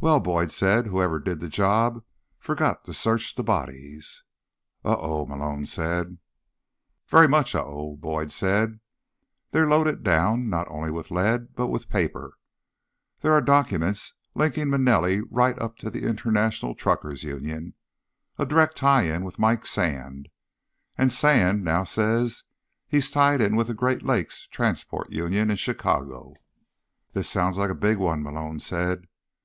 "Well," 0.00 0.20
Boyd 0.20 0.52
said, 0.52 0.86
"whoever 0.86 1.18
did 1.18 1.40
the 1.40 1.48
job 1.48 2.04
forgot 2.38 2.84
to 2.84 2.92
search 2.92 3.34
the 3.34 3.42
bodies." 3.42 4.22
"Oh 4.84 4.96
oh," 4.96 5.26
Malone 5.26 5.66
said. 5.66 6.18
"Very 7.08 7.26
much 7.26 7.56
oh 7.56 7.64
oh," 7.66 7.96
Boyd 7.96 8.30
said. 8.30 8.78
"They're 9.50 9.66
loaded 9.66 10.04
down, 10.04 10.48
not 10.48 10.68
only 10.70 10.92
with 10.92 11.10
lead, 11.10 11.56
but 11.56 11.70
with 11.70 11.88
paper. 11.88 12.38
There 13.18 13.32
are 13.32 13.40
documents 13.40 14.14
linking 14.36 14.68
Manelli 14.70 15.22
right 15.28 15.58
up 15.58 15.76
to 15.78 15.90
the 15.90 16.06
International 16.06 16.76
Truckers' 16.76 17.24
Union—a 17.24 18.46
direct 18.46 18.76
tie 18.76 19.12
in 19.12 19.24
with 19.24 19.40
Mike 19.40 19.66
Sand. 19.66 20.28
And 20.96 21.10
Sand 21.10 21.64
now 21.64 21.82
says 21.82 22.44
he's 22.86 23.10
tied 23.10 23.40
in 23.40 23.56
with 23.56 23.66
the 23.66 23.74
Great 23.74 24.04
Lakes 24.04 24.46
Transport 24.52 25.10
Union 25.10 25.50
in 25.50 25.56
Chicago." 25.56 26.34
"This 27.12 27.28
sounds 27.28 27.58
like 27.58 27.70
a 27.70 27.74
big 27.74 27.98
one," 27.98 28.22
Malone 28.22 28.60
said. 28.60 29.08